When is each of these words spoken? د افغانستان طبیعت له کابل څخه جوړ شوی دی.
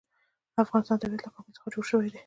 د 0.53 0.55
افغانستان 0.65 0.97
طبیعت 1.01 1.21
له 1.23 1.31
کابل 1.35 1.51
څخه 1.57 1.67
جوړ 1.73 1.85
شوی 1.91 2.09
دی. 2.13 2.19